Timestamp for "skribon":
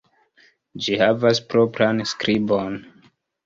2.15-2.83